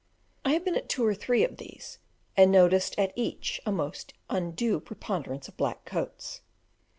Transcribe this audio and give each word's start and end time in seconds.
I 0.43 0.53
have 0.53 0.65
been 0.65 0.73
at 0.75 0.89
two 0.89 1.05
or 1.05 1.13
three 1.13 1.43
of 1.43 1.57
these, 1.57 1.99
and 2.35 2.51
noticed 2.51 2.97
at 2.97 3.13
each 3.15 3.61
a 3.67 3.71
most 3.71 4.15
undue 4.31 4.79
preponderance 4.79 5.47
of 5.47 5.57
black 5.57 5.85
coats. 5.85 6.41